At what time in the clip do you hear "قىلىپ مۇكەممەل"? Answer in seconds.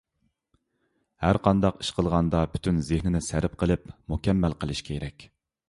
3.63-4.59